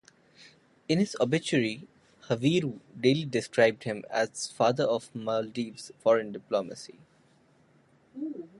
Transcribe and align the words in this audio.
In 0.89 0.97
his 0.97 1.15
obituary 1.21 1.87
Haveeru 2.23 2.79
daily 2.99 3.23
described 3.23 3.83
him 3.83 4.03
as 4.09 4.47
father 4.49 4.85
of 4.85 5.13
Maldives 5.13 5.91
foreign 5.99 6.31
diplomacy. 6.31 6.97